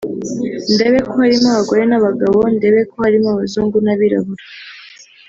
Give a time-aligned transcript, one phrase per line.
[0.73, 4.43] ndebe ko harimo abagore n’abagabo ndebe ko harimo abazungu n’abirabura